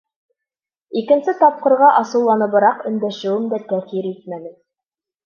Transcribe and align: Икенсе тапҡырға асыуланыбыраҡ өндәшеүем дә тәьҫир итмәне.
Икенсе 1.01 1.33
тапҡырға 1.41 1.89
асыуланыбыраҡ 1.99 2.81
өндәшеүем 2.93 3.47
дә 3.53 3.61
тәьҫир 3.73 4.09
итмәне. 4.13 4.57